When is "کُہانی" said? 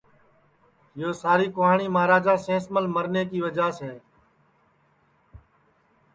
1.55-1.87